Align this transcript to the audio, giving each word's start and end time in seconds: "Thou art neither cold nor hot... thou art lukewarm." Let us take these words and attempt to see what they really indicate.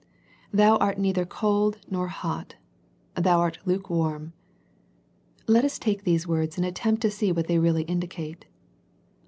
"Thou 0.51 0.77
art 0.77 0.97
neither 0.97 1.27
cold 1.27 1.77
nor 1.91 2.07
hot... 2.07 2.55
thou 3.13 3.37
art 3.39 3.59
lukewarm." 3.65 4.33
Let 5.45 5.63
us 5.63 5.77
take 5.77 6.05
these 6.05 6.25
words 6.25 6.57
and 6.57 6.65
attempt 6.65 7.03
to 7.03 7.11
see 7.11 7.31
what 7.31 7.45
they 7.45 7.59
really 7.59 7.83
indicate. 7.83 8.47